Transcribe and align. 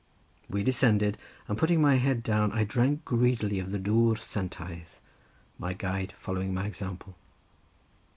We 0.49 0.63
descended, 0.63 1.19
and 1.47 1.59
putting 1.59 1.79
my 1.79 1.97
head 1.97 2.23
down, 2.23 2.51
I 2.53 2.63
drank 2.63 3.05
greedily 3.05 3.59
of 3.59 3.69
the 3.69 3.77
dwr 3.77 4.17
santaidd, 4.17 4.87
my 5.59 5.73
guide 5.73 6.15
following 6.17 6.55
my 6.55 6.65
example. 6.65 7.15